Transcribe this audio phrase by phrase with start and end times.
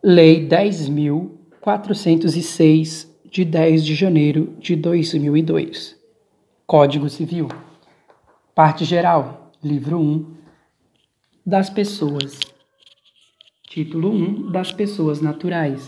[0.00, 5.96] Lei 10.406, de 10 de janeiro de 2002.
[6.64, 7.48] Código Civil.
[8.54, 9.50] Parte Geral.
[9.60, 10.24] Livro 1.
[11.44, 12.38] Das Pessoas.
[13.68, 14.52] Título 1.
[14.52, 15.84] Das Pessoas Naturais.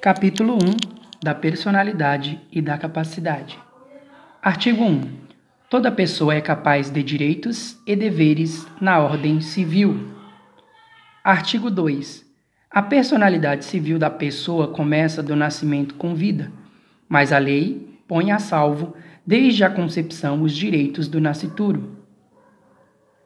[0.00, 0.56] Capítulo 1.
[1.22, 3.56] Da Personalidade e da Capacidade.
[4.42, 5.02] Artigo 1.
[5.70, 10.10] Toda pessoa é capaz de direitos e deveres na ordem civil.
[11.22, 12.28] Artigo 2.
[12.72, 16.52] A personalidade civil da pessoa começa do nascimento com vida,
[17.08, 18.94] mas a lei põe a salvo,
[19.26, 21.98] desde a concepção, os direitos do nascituro.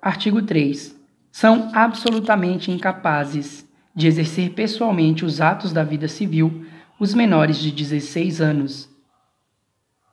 [0.00, 0.98] Artigo 3.
[1.30, 6.64] São absolutamente incapazes de exercer pessoalmente os atos da vida civil
[6.98, 8.88] os menores de 16 anos.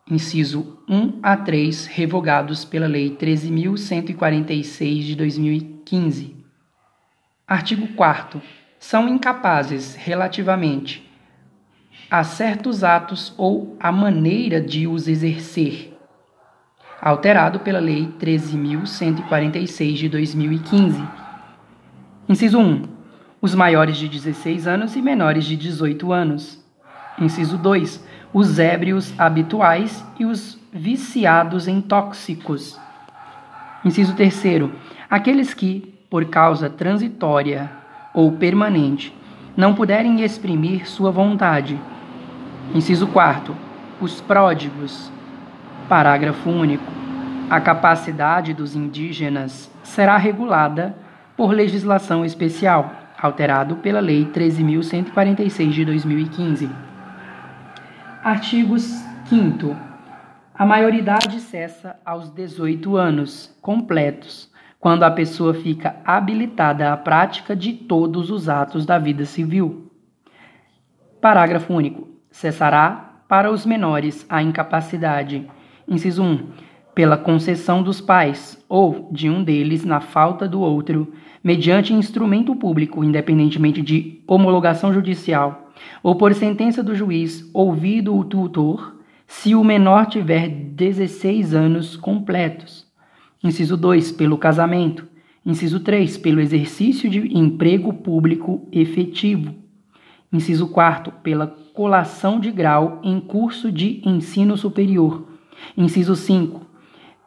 [0.09, 6.35] Inciso 1 a 3, revogados pela Lei 13.146 de 2015.
[7.47, 8.41] Artigo 4
[8.81, 11.07] são incapazes relativamente
[12.09, 15.95] a certos atos ou a maneira de os exercer,
[16.99, 21.07] alterado pela Lei 13.146 de 2015.
[22.27, 22.83] Inciso 1.
[23.39, 26.65] Os maiores de 16 anos e menores de 18 anos.
[27.19, 28.03] Inciso 2.
[28.33, 32.79] Os ébrios habituais e os viciados em tóxicos.
[33.85, 34.43] Inciso 3.
[35.07, 37.80] Aqueles que, por causa transitória
[38.13, 39.13] ou permanente,
[39.55, 41.79] não puderem exprimir sua vontade.
[42.73, 43.55] Inciso 4.
[43.99, 45.11] Os pródigos.
[45.89, 46.83] Parágrafo único.
[47.49, 50.95] A capacidade dos indígenas será regulada
[51.35, 56.69] por legislação especial, alterado pela Lei 13.146 de 2015.
[58.23, 58.83] Artigos
[59.25, 59.75] 5
[60.53, 64.50] A maioridade cessa aos 18 anos completos
[64.81, 69.91] quando a pessoa fica habilitada à prática de todos os atos da vida civil.
[71.21, 72.09] Parágrafo único.
[72.31, 75.47] Cessará para os menores a incapacidade.
[75.87, 76.47] Inciso 1.
[76.95, 83.03] Pela concessão dos pais ou de um deles na falta do outro, mediante instrumento público,
[83.03, 85.71] independentemente de homologação judicial,
[86.01, 88.95] ou por sentença do juiz, ouvido o tutor,
[89.27, 92.90] se o menor tiver 16 anos completos
[93.43, 95.07] Inciso 2, pelo casamento.
[95.43, 99.55] Inciso 3, pelo exercício de emprego público efetivo.
[100.31, 105.27] Inciso 4, pela colação de grau em curso de ensino superior.
[105.75, 106.61] Inciso 5,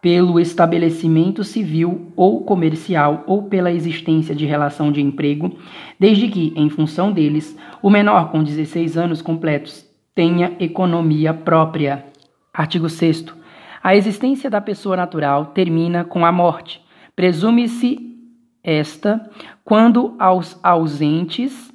[0.00, 5.58] pelo estabelecimento civil ou comercial ou pela existência de relação de emprego,
[5.98, 12.06] desde que, em função deles, o menor com 16 anos completos tenha economia própria.
[12.52, 13.43] Artigo 6
[13.84, 16.82] a existência da pessoa natural termina com a morte.
[17.14, 18.16] Presume-se
[18.62, 19.30] esta
[19.62, 21.70] quando aos ausentes,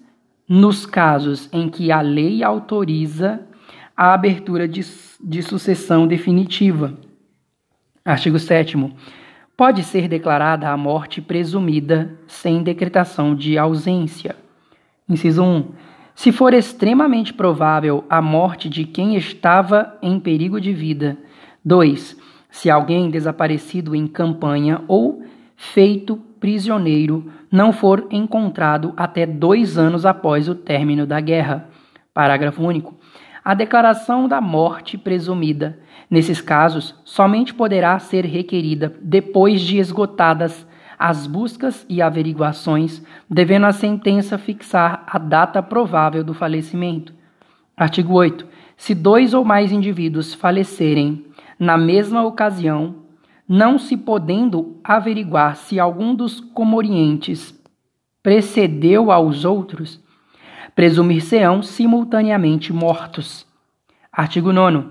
[0.48, 3.48] nos casos em que a lei autoriza
[3.96, 4.82] a abertura de,
[5.24, 6.96] de sucessão definitiva.
[8.04, 8.92] Artigo 7.
[9.56, 14.36] Pode ser declarada a morte presumida sem decretação de ausência.
[15.08, 15.68] Inciso 1.
[16.16, 21.16] Se for extremamente provável a morte de quem estava em perigo de vida
[21.70, 22.18] 2.
[22.50, 25.24] Se alguém desaparecido em campanha ou
[25.56, 31.70] feito prisioneiro não for encontrado até dois anos após o término da guerra.
[32.12, 32.96] Parágrafo único.
[33.46, 41.28] A declaração da morte presumida, nesses casos, somente poderá ser requerida depois de esgotadas as
[41.28, 47.14] buscas e averiguações, devendo a sentença fixar a data provável do falecimento.
[47.78, 48.46] Artigo 8.
[48.76, 51.26] Se dois ou mais indivíduos falecerem
[51.60, 52.96] na mesma ocasião,
[53.48, 57.60] não se podendo averiguar se algum dos comorientes
[58.24, 60.02] precedeu aos outros,
[60.76, 63.46] presumir-se-ão simultaneamente mortos.
[64.12, 64.90] Artigo 9.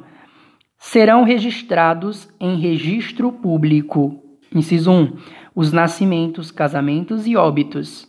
[0.76, 4.22] Serão registrados em registro público.
[4.54, 5.12] Inciso 1.
[5.54, 8.08] Os nascimentos, casamentos e óbitos.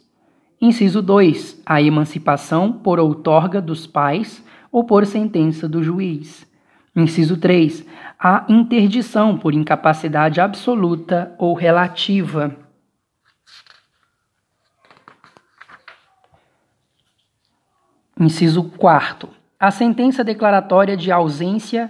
[0.62, 1.62] Inciso 2.
[1.65, 6.47] A emancipação por outorga dos pais ou por sentença do juiz.
[6.95, 7.85] Inciso 3
[8.21, 12.54] a interdição por incapacidade absoluta ou relativa.
[18.19, 19.30] Inciso 4.
[19.57, 21.89] A sentença declaratória de ausência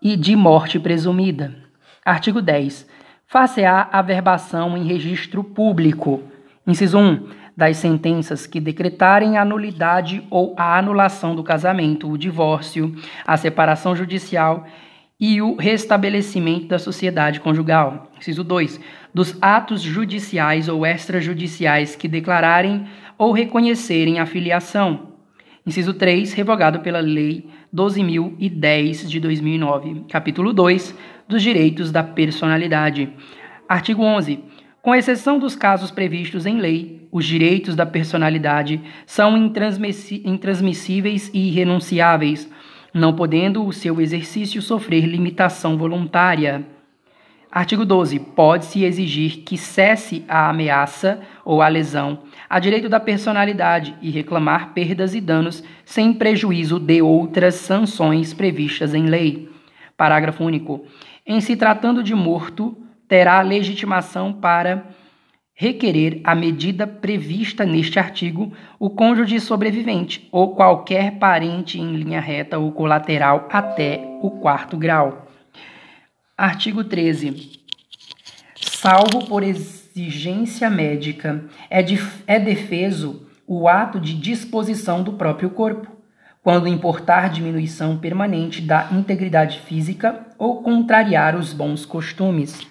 [0.00, 1.56] e de morte presumida.
[2.04, 2.88] Artigo 10.
[3.26, 6.22] Face-á a verbação em registro público.
[6.64, 7.30] Inciso 1.
[7.56, 12.94] Das sentenças que decretarem a nulidade ou a anulação do casamento, o divórcio,
[13.26, 14.64] a separação judicial
[15.20, 18.12] e o restabelecimento da sociedade conjugal.
[18.18, 18.80] Inciso 2.
[19.12, 22.86] Dos atos judiciais ou extrajudiciais que declararem
[23.16, 25.14] ou reconhecerem a filiação.
[25.66, 30.94] Inciso 3, revogado pela Lei 12.010 de 2009, capítulo 2
[31.28, 33.12] dos direitos da personalidade.
[33.68, 34.38] Artigo 11.
[34.80, 42.48] Com exceção dos casos previstos em lei, os direitos da personalidade são intransmissíveis e irrenunciáveis,
[42.98, 46.66] não podendo o seu exercício sofrer limitação voluntária.
[47.50, 48.18] Artigo 12.
[48.18, 52.18] Pode-se exigir que cesse a ameaça ou a lesão
[52.48, 58.94] a direito da personalidade e reclamar perdas e danos sem prejuízo de outras sanções previstas
[58.94, 59.50] em lei.
[59.96, 60.84] Parágrafo único.
[61.26, 64.86] Em se tratando de morto, terá legitimação para
[65.60, 72.58] requerer a medida prevista neste artigo o cônjuge sobrevivente ou qualquer parente em linha reta
[72.58, 75.26] ou colateral até o quarto grau.
[76.36, 77.58] Artigo 13.
[78.54, 81.84] Salvo por exigência médica, é,
[82.28, 85.90] é defeso o ato de disposição do próprio corpo,
[86.40, 92.64] quando importar diminuição permanente da integridade física ou contrariar os bons costumes.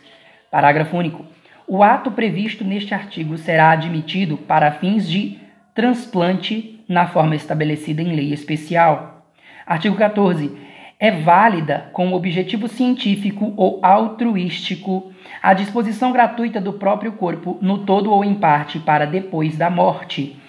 [0.50, 1.37] Parágrafo único.
[1.70, 5.38] O ato previsto neste artigo será admitido para fins de
[5.76, 9.28] transplante na forma estabelecida em lei especial.
[9.66, 10.50] Artigo 14
[10.98, 15.12] é válida com objetivo científico ou altruístico
[15.44, 20.42] a disposição gratuita do próprio corpo, no todo ou em parte, para depois da morte.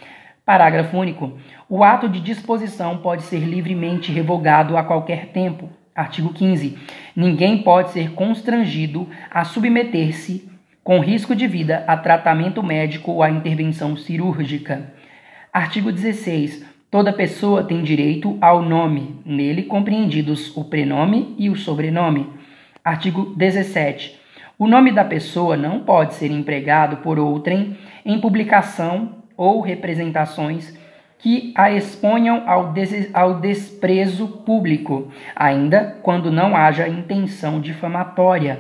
[0.47, 1.37] Parágrafo único.
[1.69, 5.69] O ato de disposição pode ser livremente revogado a qualquer tempo.
[5.95, 6.79] Artigo 15.
[7.15, 10.48] Ninguém pode ser constrangido a submeter-se,
[10.89, 14.91] com risco de vida, a tratamento médico ou a intervenção cirúrgica.
[15.53, 16.65] Artigo 16.
[16.91, 22.33] Toda pessoa tem direito ao nome, nele compreendidos o prenome e o sobrenome.
[22.83, 24.19] Artigo 17.
[24.59, 30.75] O nome da pessoa não pode ser empregado por outrem em publicação ou representações
[31.19, 38.59] que a exponham ao, des ao desprezo público, ainda quando não haja intenção difamatória.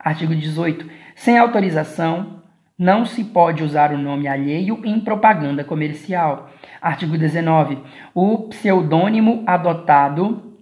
[0.00, 0.98] Artigo 18.
[1.18, 2.44] Sem autorização,
[2.78, 6.48] não se pode usar o nome alheio em propaganda comercial.
[6.80, 7.82] Artigo 19.
[8.14, 10.56] O pseudônimo adotado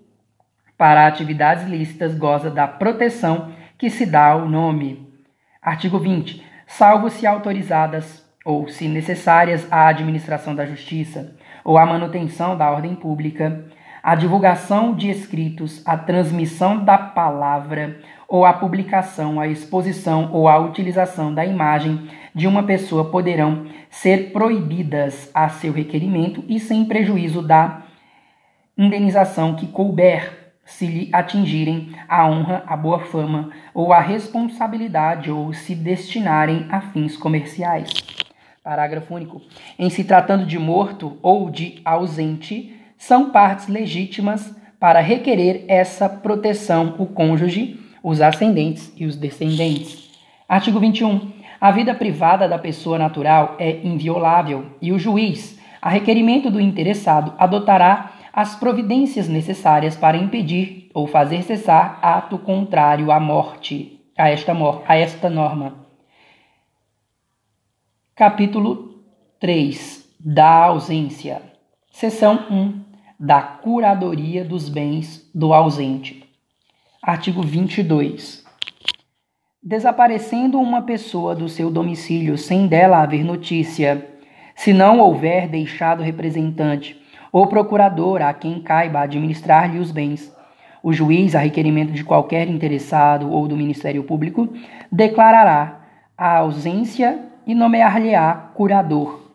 [0.79, 5.07] para atividades lícitas goza da proteção que se dá ao nome.
[5.61, 6.43] Artigo 20.
[6.67, 12.95] Salvo se autorizadas ou se necessárias à administração da justiça ou à manutenção da ordem
[12.95, 13.67] pública,
[14.07, 17.99] a divulgação de escritos, a transmissão da palavra
[18.29, 24.31] ou a publicação, a exposição ou a utilização da imagem de uma pessoa poderão ser
[24.31, 27.83] proibidas a seu requerimento e sem prejuízo da
[28.79, 35.53] indenização que couber se lhe atingirem a honra, a boa fama ou a responsabilidade ou
[35.53, 37.93] se destinarem a fins comerciais.
[38.63, 39.43] Parágrafo único.
[39.77, 46.95] Em se tratando de morto ou de ausente, são partes legítimas para requerer essa proteção
[46.99, 50.11] o cônjuge, os ascendentes e os descendentes.
[50.49, 51.33] Artigo 21.
[51.61, 57.35] A vida privada da pessoa natural é inviolável e o juiz, a requerimento do interessado,
[57.39, 64.53] adotará as providências necessárias para impedir ou fazer cessar ato contrário à morte, a esta,
[64.87, 65.87] a esta norma.
[68.15, 69.03] Capítulo
[69.41, 71.43] 3 da ausência.
[71.91, 72.86] Seção 1
[73.19, 76.25] da curadoria dos bens do ausente.
[77.03, 78.45] Artigo 22.
[79.63, 84.07] Desaparecendo uma pessoa do seu domicílio sem dela haver notícia,
[84.55, 87.01] se não houver deixado representante
[87.33, 90.35] ou procurador a quem caiba administrar-lhe os bens,
[90.83, 94.49] o juiz, a requerimento de qualquer interessado ou do Ministério Público,
[94.93, 95.81] declarará
[96.17, 99.33] a ausência e nomear-lhe-á curador.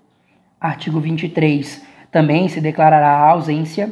[0.60, 1.86] Artigo 23.
[2.12, 3.92] Também se declarará a ausência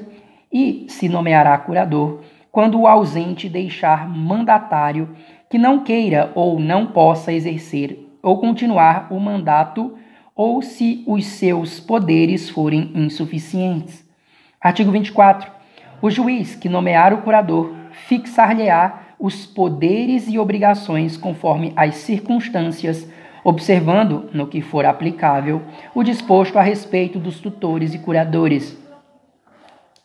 [0.52, 2.22] e se nomeará curador
[2.52, 5.16] quando o ausente deixar mandatário
[5.50, 9.98] que não queira ou não possa exercer ou continuar o mandato
[10.36, 14.06] ou se os seus poderes forem insuficientes.
[14.60, 15.52] Artigo 24.
[16.02, 23.08] O juiz que nomear o curador fixar-lhe-á os poderes e obrigações conforme as circunstâncias,
[23.44, 25.62] observando, no que for aplicável,
[25.94, 28.78] o disposto a respeito dos tutores e curadores.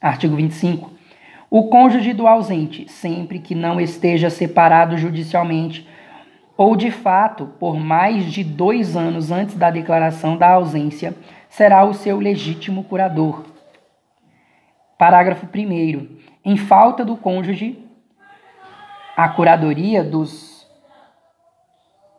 [0.00, 0.90] Artigo 25.
[1.50, 5.88] O cônjuge do ausente, sempre que não esteja separado judicialmente
[6.56, 11.14] ou de fato por mais de dois anos antes da declaração da ausência,
[11.48, 13.44] será o seu legítimo curador.
[14.98, 16.08] Parágrafo 1.
[16.44, 17.78] Em falta do cônjuge,
[19.16, 20.53] a curadoria dos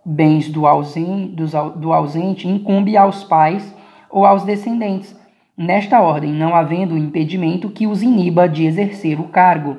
[0.05, 1.35] bens do ausente,
[1.77, 3.73] do ausente incumbe aos pais
[4.09, 5.19] ou aos descendentes,
[5.57, 9.77] nesta ordem, não havendo impedimento que os iniba de exercer o cargo.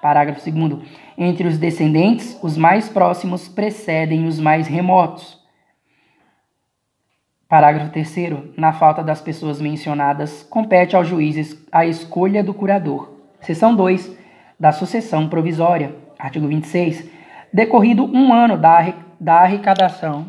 [0.00, 0.82] Parágrafo 2.
[1.16, 5.38] Entre os descendentes, os mais próximos precedem os mais remotos.
[7.48, 8.56] Parágrafo 3.
[8.56, 13.12] Na falta das pessoas mencionadas, compete aos juízes a escolha do curador.
[13.40, 14.16] Seção 2.
[14.58, 15.94] Da sucessão provisória.
[16.18, 17.08] Artigo 26.
[17.52, 20.26] Decorrido um ano da, da arrecadação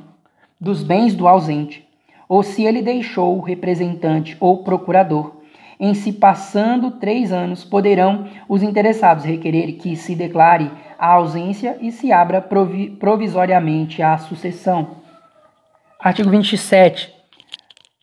[0.59, 1.87] dos bens do ausente,
[2.27, 5.37] ou se ele deixou o representante ou procurador,
[5.79, 11.91] em se passando três anos, poderão os interessados requerer que se declare a ausência e
[11.91, 14.97] se abra provi provisoriamente a sucessão.
[15.97, 17.13] Artigo 27.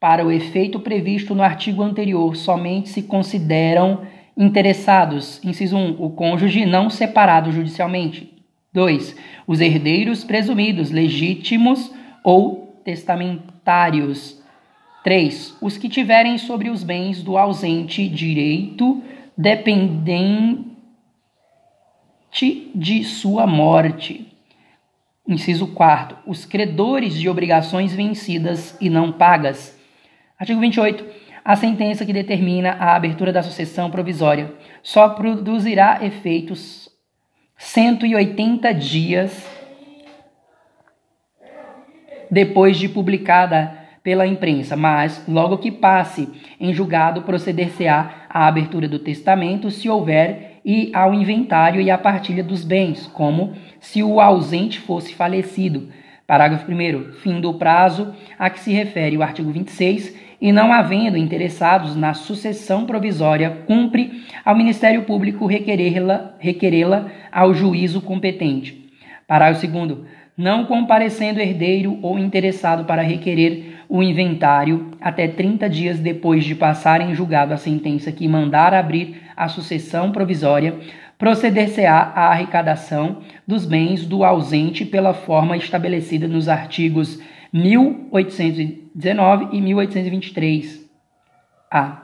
[0.00, 4.00] Para o efeito previsto no artigo anterior, somente se consideram
[4.36, 5.42] interessados.
[5.44, 6.02] Inciso 1.
[6.02, 8.35] O cônjuge não separado judicialmente.
[8.76, 9.16] 2.
[9.46, 11.90] Os herdeiros presumidos, legítimos
[12.22, 14.38] ou testamentários.
[15.02, 15.56] 3.
[15.62, 19.02] Os que tiverem sobre os bens do ausente direito
[19.36, 20.66] dependente
[22.74, 24.30] de sua morte.
[25.26, 26.18] Inciso 4.
[26.26, 29.80] Os credores de obrigações vencidas e não pagas.
[30.38, 31.02] Artigo 28.
[31.42, 34.52] A sentença que determina a abertura da sucessão provisória
[34.82, 36.94] só produzirá efeitos
[37.56, 39.46] 180 dias
[42.30, 46.28] depois de publicada pela imprensa, mas logo que passe
[46.60, 52.42] em julgado proceder-se-á à abertura do testamento, se houver, e ao inventário e à partilha
[52.42, 55.88] dos bens, como se o ausente fosse falecido.
[56.26, 61.16] Parágrafo 1 Fim do prazo a que se refere o artigo 26 e não havendo
[61.16, 66.82] interessados na sucessão provisória, cumpre ao Ministério Público requerê-la requerê
[67.32, 68.90] ao juízo competente.
[69.26, 76.44] Parágrafo 2 não comparecendo herdeiro ou interessado para requerer o inventário até 30 dias depois
[76.44, 80.76] de passar em julgado a sentença que mandar abrir a sucessão provisória,
[81.16, 87.18] proceder-se-á à arrecadação dos bens do ausente pela forma estabelecida nos artigos
[87.56, 90.86] 1819 e 1823.
[91.70, 92.02] A.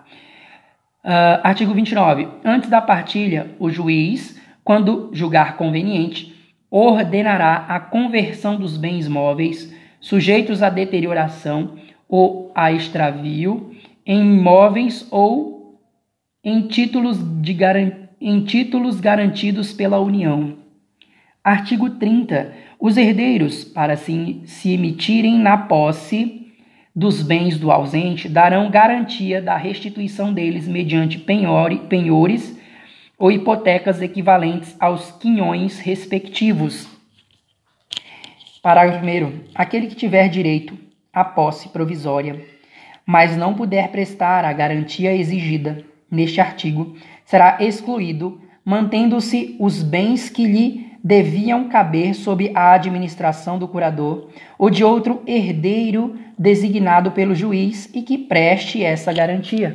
[1.05, 2.29] Uh, artigo 29.
[2.45, 6.35] Antes da partilha, o juiz, quando julgar conveniente,
[6.71, 11.77] ordenará a conversão dos bens móveis sujeitos à deterioração
[12.09, 13.75] ou a extravio
[14.07, 15.79] em imóveis ou
[16.43, 17.57] em títulos, de
[18.21, 20.57] em títulos garantidos pela União.
[21.45, 22.53] Artigo 30.
[22.83, 26.53] Os herdeiros, para se, se emitirem na posse
[26.95, 32.59] dos bens do ausente, darão garantia da restituição deles mediante penhore, penhores
[33.17, 36.91] ou hipotecas equivalentes aos quinhões respectivos
[38.61, 39.41] Parágrafo 1.
[39.55, 40.79] Aquele que tiver direito
[41.13, 42.45] à posse provisória,
[43.05, 50.45] mas não puder prestar a garantia exigida neste artigo, será excluído, mantendo-se os bens que
[50.45, 54.29] lhe deviam caber sob a administração do curador
[54.59, 59.75] ou de outro herdeiro designado pelo juiz e que preste essa garantia.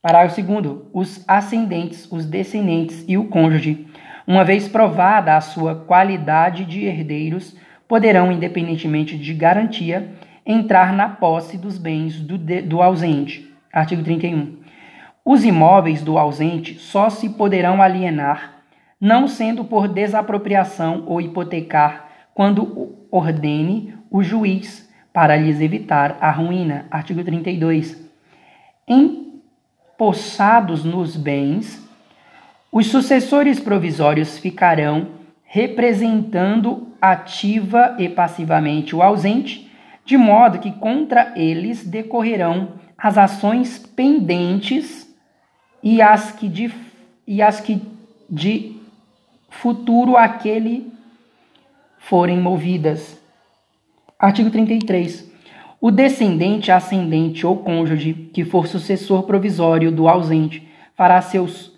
[0.00, 0.78] Parágrafo 2.
[0.92, 3.86] Os ascendentes, os descendentes e o cônjuge,
[4.26, 7.56] uma vez provada a sua qualidade de herdeiros,
[7.88, 10.08] poderão, independentemente de garantia,
[10.46, 13.50] entrar na posse dos bens do, do ausente.
[13.72, 14.58] Artigo 31.
[15.24, 18.57] Os imóveis do ausente só se poderão alienar,
[19.00, 26.86] não sendo por desapropriação ou hipotecar, quando ordene o juiz para lhes evitar a ruína.
[26.90, 28.08] Artigo 32.
[28.86, 31.84] Empossados nos bens,
[32.70, 35.08] os sucessores provisórios ficarão
[35.42, 39.70] representando ativa e passivamente o ausente,
[40.04, 45.08] de modo que contra eles decorrerão as ações pendentes
[45.82, 46.72] e as que de,
[47.26, 47.80] e as que
[48.28, 48.77] de
[49.60, 50.86] futuro aquele
[51.98, 53.20] forem movidas.
[54.16, 55.28] Artigo 33.
[55.80, 61.72] O descendente, ascendente ou cônjuge que for sucessor provisório do ausente fará seus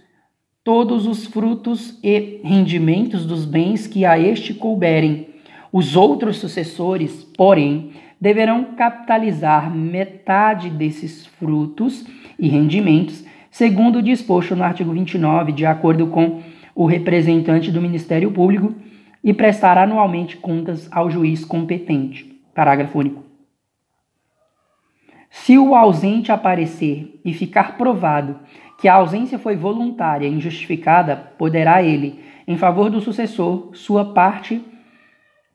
[0.62, 5.28] todos os frutos e rendimentos dos bens que a este couberem.
[5.72, 12.04] Os outros sucessores, porém, deverão capitalizar metade desses frutos
[12.38, 16.42] e rendimentos, segundo o disposto no artigo 29, de acordo com
[16.74, 18.74] o representante do Ministério Público,
[19.22, 22.40] e prestar anualmente contas ao juiz competente.
[22.54, 23.22] Parágrafo único.
[25.30, 28.40] Se o ausente aparecer e ficar provado
[28.80, 34.64] que a ausência foi voluntária e injustificada, poderá ele, em favor do sucessor, sua parte,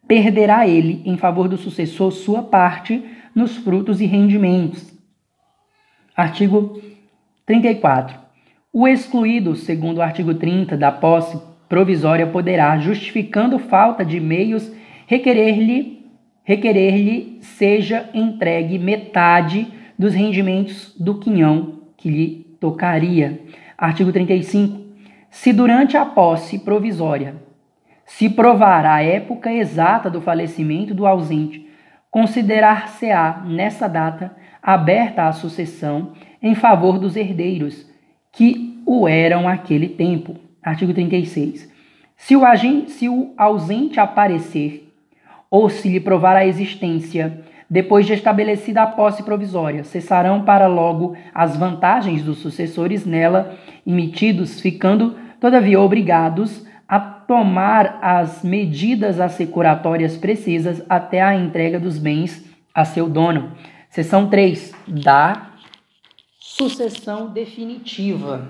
[0.08, 3.04] perderá ele, em favor do sucessor, sua parte
[3.34, 4.94] nos frutos e rendimentos.
[6.16, 6.80] Artigo
[7.46, 8.25] 34.
[8.78, 14.70] O excluído, segundo o artigo 30 da posse provisória, poderá, justificando falta de meios,
[15.08, 16.04] requerer-lhe
[16.44, 19.66] requerer-lhe seja entregue metade
[19.98, 23.40] dos rendimentos do quinhão que lhe tocaria.
[23.78, 24.78] Artigo 35.
[25.30, 27.38] Se durante a posse provisória
[28.06, 31.66] se provar a época exata do falecimento do ausente,
[32.12, 37.95] considerar-se-á nessa data aberta a sucessão em favor dos herdeiros
[38.36, 40.36] que o eram aquele tempo.
[40.62, 41.70] Artigo 36.
[42.18, 44.92] Se o, agente, se o ausente aparecer
[45.50, 51.16] ou se lhe provar a existência depois de estabelecida a posse provisória, cessarão para logo
[51.34, 60.84] as vantagens dos sucessores nela emitidos, ficando, todavia, obrigados a tomar as medidas assecuratórias precisas
[60.88, 63.52] até a entrega dos bens a seu dono.
[63.90, 64.74] Seção 3.
[64.88, 65.55] Da
[66.58, 68.48] sucessão definitiva.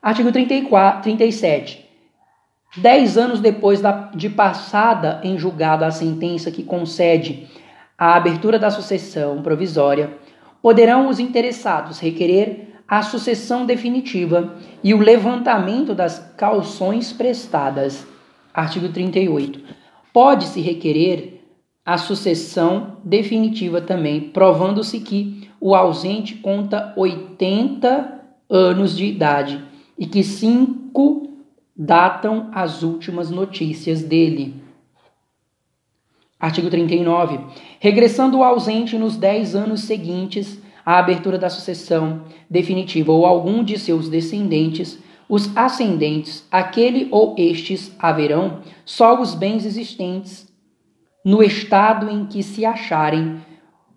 [0.00, 1.84] Artigo 34, 37.
[2.76, 7.48] Dez anos depois da, de passada em julgado a sentença que concede
[7.98, 10.16] a abertura da sucessão provisória,
[10.62, 18.06] poderão os interessados requerer a sucessão definitiva e o levantamento das calções prestadas.
[18.52, 19.60] Artigo 38.
[20.12, 21.33] Pode-se requerer
[21.84, 29.62] a sucessão definitiva também, provando-se que o ausente conta 80 anos de idade
[29.98, 31.28] e que cinco
[31.76, 34.54] datam as últimas notícias dele.
[36.40, 37.38] Artigo 39.
[37.78, 43.78] Regressando o ausente nos dez anos seguintes à abertura da sucessão definitiva ou algum de
[43.78, 44.98] seus descendentes,
[45.28, 50.53] os ascendentes, aquele ou estes haverão só os bens existentes
[51.24, 53.38] no estado em que se acharem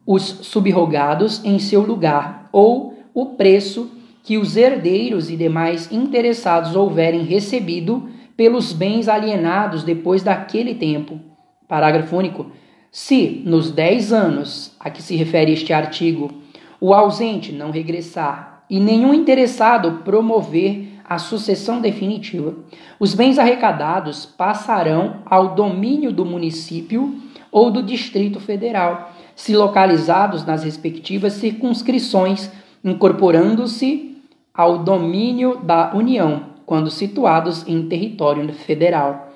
[0.06, 3.92] os subrogados em seu lugar, ou o preço
[4.24, 11.20] que os herdeiros e demais interessados houverem recebido pelos bens alienados depois daquele tempo.
[11.68, 12.48] Parágrafo único.
[12.92, 16.32] Se, nos dez anos a que se refere este artigo,
[16.80, 22.54] o ausente não regressar e nenhum interessado promover a sucessão definitiva,
[23.00, 27.16] os bens arrecadados passarão ao domínio do município
[27.50, 32.52] ou do Distrito Federal, se localizados nas respectivas circunscrições,
[32.84, 34.18] incorporando-se
[34.54, 39.32] ao domínio da União, quando situados em território federal.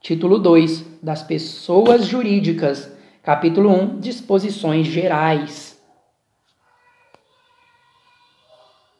[0.00, 2.90] Título 2 das Pessoas Jurídicas,
[3.22, 5.69] capítulo 1 Disposições Gerais.